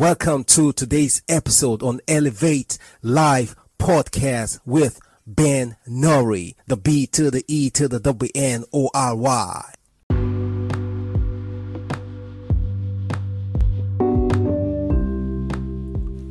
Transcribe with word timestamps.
Welcome 0.00 0.44
to 0.44 0.72
today's 0.72 1.20
episode 1.28 1.82
on 1.82 2.00
Elevate 2.08 2.78
Live 3.02 3.54
Podcast 3.78 4.58
with 4.64 4.98
Ben 5.26 5.76
Nori, 5.86 6.54
the 6.66 6.78
B 6.78 7.06
to 7.08 7.30
the 7.30 7.44
E 7.46 7.68
to 7.68 7.86
the 7.86 8.00
W 8.00 8.30
N 8.34 8.64
O 8.72 8.88
R 8.94 9.14
Y. 9.14 9.74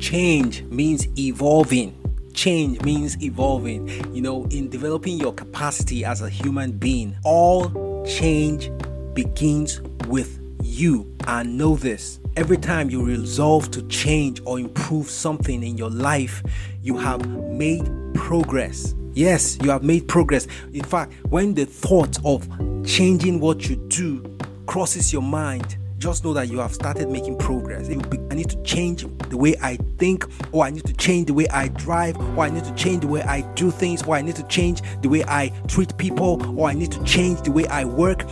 Change 0.00 0.64
means 0.64 1.06
evolving. 1.16 1.96
Change 2.34 2.82
means 2.82 3.22
evolving. 3.22 3.88
You 4.12 4.22
know, 4.22 4.46
in 4.46 4.68
developing 4.68 5.16
your 5.16 5.32
capacity 5.32 6.04
as 6.04 6.22
a 6.22 6.28
human 6.28 6.72
being, 6.72 7.16
all 7.22 8.04
change 8.04 8.68
begins 9.14 9.80
with 10.08 10.40
you. 10.60 11.16
And 11.28 11.56
know 11.56 11.76
this 11.76 12.19
every 12.36 12.56
time 12.56 12.90
you 12.90 13.04
resolve 13.04 13.70
to 13.72 13.82
change 13.88 14.40
or 14.44 14.58
improve 14.58 15.10
something 15.10 15.62
in 15.62 15.76
your 15.76 15.90
life, 15.90 16.42
you 16.82 16.96
have 16.96 17.26
made 17.50 17.88
progress. 18.14 18.94
Yes, 19.12 19.58
you 19.62 19.70
have 19.70 19.82
made 19.82 20.06
progress. 20.06 20.46
In 20.72 20.84
fact, 20.84 21.12
when 21.28 21.54
the 21.54 21.64
thought 21.64 22.18
of 22.24 22.48
changing 22.86 23.40
what 23.40 23.68
you 23.68 23.76
do 23.88 24.24
crosses 24.66 25.12
your 25.12 25.22
mind, 25.22 25.76
just 25.98 26.24
know 26.24 26.32
that 26.32 26.48
you 26.48 26.58
have 26.58 26.72
started 26.72 27.10
making 27.10 27.36
progress. 27.36 27.88
Be, 27.88 28.18
I 28.30 28.34
need 28.34 28.48
to 28.48 28.62
change 28.62 29.04
the 29.28 29.36
way 29.36 29.54
I 29.60 29.76
think, 29.98 30.24
or 30.50 30.64
I 30.64 30.70
need 30.70 30.86
to 30.86 30.94
change 30.94 31.26
the 31.26 31.34
way 31.34 31.46
I 31.48 31.68
drive, 31.68 32.16
or 32.38 32.44
I 32.44 32.50
need 32.50 32.64
to 32.64 32.74
change 32.74 33.02
the 33.02 33.08
way 33.08 33.20
I 33.22 33.42
do 33.52 33.70
things, 33.70 34.02
or 34.04 34.14
I 34.16 34.22
need 34.22 34.36
to 34.36 34.42
change 34.44 34.80
the 35.02 35.08
way 35.10 35.22
I 35.24 35.52
treat 35.68 35.94
people, 35.98 36.58
or 36.58 36.70
I 36.70 36.72
need 36.72 36.90
to 36.92 37.04
change 37.04 37.42
the 37.42 37.52
way 37.52 37.66
I 37.66 37.84
work 37.84 38.24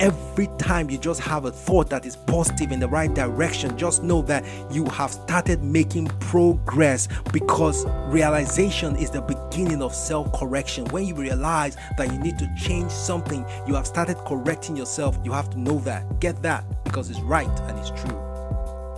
every 0.00 0.48
time 0.58 0.90
you 0.90 0.98
just 0.98 1.20
have 1.20 1.44
a 1.44 1.50
thought 1.50 1.90
that 1.90 2.06
is 2.06 2.16
positive 2.16 2.72
in 2.72 2.80
the 2.80 2.88
right 2.88 3.12
direction, 3.12 3.76
just 3.76 4.02
know 4.02 4.22
that 4.22 4.44
you 4.70 4.84
have 4.86 5.12
started 5.12 5.62
making 5.62 6.06
progress 6.20 7.08
because 7.32 7.86
realization 8.06 8.96
is 8.96 9.10
the 9.10 9.22
beginning 9.22 9.82
of 9.82 9.94
self 9.94 10.32
correction. 10.32 10.84
When 10.86 11.04
you 11.04 11.14
realize 11.14 11.76
that 11.96 12.12
you 12.12 12.18
need 12.18 12.38
to 12.38 12.54
change 12.56 12.90
something, 12.90 13.44
you 13.66 13.74
have 13.74 13.86
started 13.86 14.16
correcting 14.26 14.76
yourself. 14.76 15.18
You 15.24 15.32
have 15.32 15.50
to 15.50 15.58
know 15.58 15.78
that. 15.80 16.20
Get 16.20 16.42
that 16.42 16.64
because 16.84 17.10
it's 17.10 17.20
right 17.20 17.48
and 17.48 17.78
it's 17.78 17.90
true. 17.90 18.22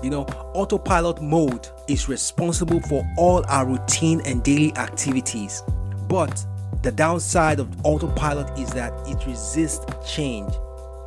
You 0.03 0.11
know, 0.11 0.23
autopilot 0.55 1.21
mode 1.21 1.69
is 1.89 2.09
responsible 2.09 2.81
for 2.83 3.05
all 3.17 3.45
our 3.49 3.67
routine 3.67 4.21
and 4.25 4.43
daily 4.45 4.75
activities. 4.77 5.63
But 6.09 6.45
the 6.83 6.93
downside 6.93 7.59
of 7.59 7.69
autopilot 7.85 8.57
is 8.59 8.71
that 8.75 8.93
it 9.09 9.27
resists 9.27 9.85
change. 10.09 10.53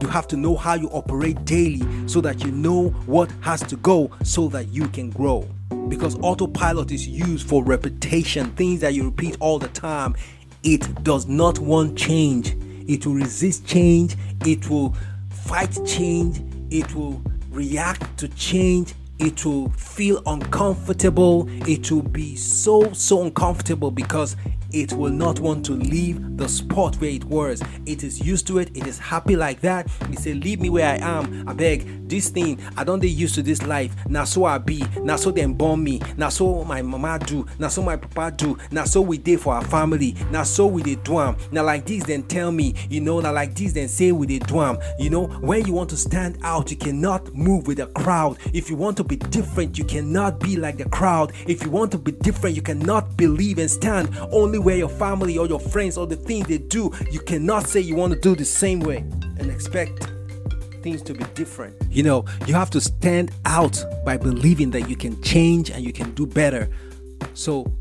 You 0.02 0.08
have 0.08 0.28
to 0.30 0.38
know 0.38 0.56
how 0.56 0.74
you 0.74 0.90
operate 0.90 1.46
daily 1.46 1.82
so 2.08 2.22
that 2.22 2.44
you 2.44 2.52
know 2.52 2.90
what 3.06 3.30
has 3.42 3.62
to 3.62 3.76
go 3.76 4.10
so 4.24 4.48
that 4.48 4.70
you 4.70 4.88
can 4.88 5.12
grow. 5.12 5.48
Because 5.90 6.18
autopilot 6.24 6.92
is 6.92 7.08
used 7.08 7.48
for 7.48 7.64
repetition, 7.64 8.52
things 8.54 8.82
that 8.82 8.96
you 8.96 9.06
repeat 9.06 9.38
all 9.40 9.60
the 9.60 9.68
time. 9.68 10.16
It 10.64 11.04
does 11.04 11.28
not 11.28 11.60
want 11.60 11.98
change. 11.98 12.56
It 12.88 13.06
will 13.06 13.14
resist 13.14 13.68
change. 13.68 14.16
It 14.44 14.70
will 14.72 14.96
fight 15.30 15.80
change. 15.86 16.42
It 16.72 16.96
will 16.96 17.22
react 17.52 18.18
to 18.18 18.28
change. 18.30 18.96
It 19.20 19.46
will 19.46 19.70
feel 19.72 20.24
uncomfortable. 20.26 21.48
It 21.68 21.92
will 21.92 22.02
be 22.02 22.36
so, 22.36 22.92
so 22.94 23.22
uncomfortable 23.22 23.92
because 23.92 24.36
it 24.74 24.94
will 24.94 25.12
not 25.12 25.40
want 25.40 25.66
to 25.66 25.74
leave 25.74 26.38
the 26.38 26.48
spot 26.48 26.96
where 26.96 27.10
it 27.10 27.24
was. 27.26 27.62
It 27.86 28.04
is 28.04 28.20
used 28.20 28.48
to 28.48 28.60
it, 28.60 28.76
it 28.76 28.88
is 28.88 28.98
happy 28.98 29.36
like 29.36 29.62
that. 29.62 29.88
It 30.12 30.20
say, 30.20 30.34
Leave 30.34 30.60
me 30.60 30.70
where 30.70 30.88
I 30.88 30.98
am. 30.98 31.48
I 31.48 31.54
beg 31.54 32.10
this 32.10 32.30
thing, 32.30 32.60
I 32.78 32.84
don't 32.84 33.00
they 33.00 33.08
used 33.08 33.36
to 33.36 33.42
this 33.42 33.64
life. 33.64 33.96
Now 34.08 34.26
so 34.26 34.46
I 34.46 34.58
be, 34.58 34.84
now 35.02 35.16
so 35.16 35.32
them 35.32 35.54
born 35.54 35.84
me, 35.84 36.02
now 36.18 36.30
so 36.30 36.64
my 36.66 36.82
mama 36.82 37.20
do, 37.20 37.46
now 37.58 37.70
so 37.70 37.82
my 37.82 37.96
papa 37.96 38.36
do, 38.36 38.58
now 38.70 38.84
so 38.84 39.02
we 39.02 39.18
did 39.18 39.40
for 39.40 39.54
our 39.54 39.64
family, 39.64 40.16
now 40.30 40.44
so 40.44 40.68
we 40.68 40.84
did 40.84 41.04
do 41.04 41.14
Now 41.52 41.64
like 41.64 41.86
this, 41.86 42.04
then 42.04 42.24
tell 42.24 42.52
me, 42.52 42.76
you 42.90 43.00
know, 43.02 43.20
now 43.22 43.32
like 43.34 43.56
this, 43.56 43.74
then 43.74 43.88
say 43.88 44.12
we 44.12 44.28
did 44.28 44.46
do 44.46 44.78
You 45.00 45.10
know, 45.10 45.28
when 45.28 45.66
you 45.66 45.74
want 45.74 45.90
to 45.92 45.98
stand 45.98 46.38
out, 46.44 46.70
you 46.70 46.78
cannot 46.78 47.34
move 47.34 47.68
with 47.68 47.78
the 47.78 47.88
crowd. 47.88 48.38
If 48.54 48.70
you 48.70 48.76
want 48.76 48.98
to 48.98 49.04
be 49.04 49.16
different, 49.16 49.78
you 49.78 49.86
cannot 49.86 50.40
be 50.40 50.58
like 50.58 50.78
the 50.78 50.90
crowd. 50.90 51.32
If 51.48 51.64
you 51.64 51.72
want 51.72 51.92
to 51.94 51.98
be 51.98 52.12
different, 52.12 52.56
you 52.56 52.62
cannot 52.62 53.16
believe 53.16 53.58
and 53.58 53.72
stand 53.72 54.10
only 54.32 54.60
where 54.62 54.78
your 54.78 54.90
family 54.90 55.38
or 55.38 55.48
your 55.48 55.60
friends 55.60 55.98
or 55.98 56.08
the 56.08 56.16
things 56.16 56.48
they 56.48 56.58
do, 56.58 56.92
you 57.10 57.20
cannot 57.20 57.68
say 57.68 57.80
you 57.80 57.96
want 57.96 58.14
to 58.14 58.20
do 58.20 58.36
the 58.36 58.46
same 58.46 58.80
way 58.80 58.98
and 58.98 59.50
expect 59.50 60.12
things 60.82 61.02
to 61.04 61.14
be 61.14 61.24
different. 61.36 61.76
You 61.90 62.04
know, 62.04 62.26
you 62.48 62.54
have 62.54 62.70
to 62.72 62.82
stand 62.82 63.32
out 63.46 63.84
by 64.06 64.18
believing 64.18 64.72
that 64.72 64.90
you 64.90 64.96
can 64.96 65.22
change 65.22 65.70
and 65.70 65.84
you 65.84 65.94
can 65.94 66.12
do 66.14 66.26
better. 66.26 66.70
So, 67.34 67.72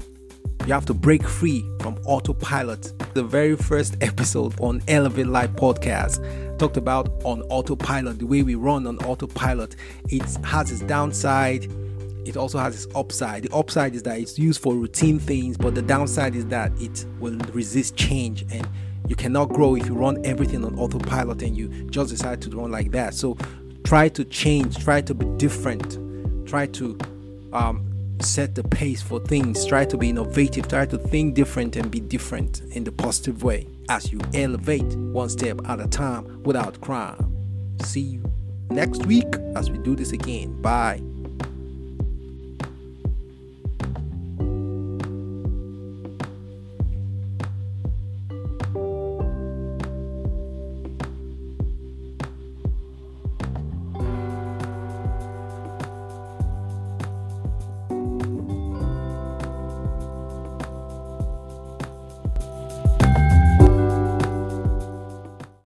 you 0.66 0.74
have 0.74 0.84
to 0.86 0.94
break 0.94 1.26
free 1.26 1.64
from 1.80 1.98
autopilot. 2.04 2.92
The 3.14 3.24
very 3.24 3.56
first 3.56 3.96
episode 4.02 4.54
on 4.60 4.82
Elevate 4.88 5.26
Life 5.26 5.52
podcast 5.52 6.20
talked 6.58 6.76
about 6.76 7.08
on 7.24 7.42
autopilot, 7.42 8.19
the 8.19 8.26
way 8.26 8.42
we 8.42 8.54
run 8.54 8.86
on 8.86 8.98
autopilot. 8.98 9.76
It 10.10 10.22
has 10.44 10.70
its 10.70 10.82
downside 10.82 11.66
it 12.30 12.36
also 12.36 12.58
has 12.58 12.84
its 12.84 12.94
upside. 12.94 13.42
The 13.42 13.54
upside 13.54 13.94
is 13.94 14.04
that 14.04 14.18
it's 14.18 14.38
used 14.38 14.62
for 14.62 14.74
routine 14.74 15.18
things, 15.18 15.56
but 15.56 15.74
the 15.74 15.82
downside 15.82 16.36
is 16.36 16.46
that 16.46 16.72
it 16.80 17.04
will 17.18 17.36
resist 17.52 17.96
change 17.96 18.42
and 18.52 18.66
you 19.08 19.16
cannot 19.16 19.48
grow 19.48 19.74
if 19.74 19.86
you 19.86 19.94
run 19.94 20.24
everything 20.24 20.64
on 20.64 20.78
autopilot 20.78 21.42
and 21.42 21.56
you 21.56 21.69
just 21.90 22.10
decide 22.10 22.40
to 22.42 22.50
run 22.50 22.70
like 22.70 22.92
that. 22.92 23.14
So 23.14 23.36
try 23.84 24.08
to 24.10 24.24
change, 24.24 24.78
try 24.78 25.00
to 25.00 25.12
be 25.12 25.26
different, 25.38 25.98
try 26.46 26.66
to 26.66 26.96
um, 27.52 27.90
set 28.20 28.54
the 28.54 28.62
pace 28.62 29.02
for 29.02 29.19
things, 29.19 29.66
try 29.66 29.84
to 29.84 29.96
be 29.96 30.10
innovative, 30.10 30.69
try 30.69 30.86
to 30.86 30.98
think 30.98 31.34
different 31.34 31.74
and 31.74 31.90
be 31.90 31.98
different 31.98 32.62
in 32.70 32.84
the 32.84 32.92
positive 32.92 33.42
way 33.42 33.66
as 33.88 34.12
you 34.12 34.20
elevate 34.34 34.96
one 34.96 35.28
step 35.28 35.60
at 35.69 35.80
a 35.80 35.88
time 35.88 36.42
without 36.44 36.80
crime. 36.80 37.36
See 37.82 38.00
you 38.00 38.32
next 38.70 39.04
week 39.06 39.34
as 39.56 39.69
we 39.69 39.78
do 39.78 39.96
this 39.96 40.12
again. 40.12 40.62
Bye. 40.62 41.02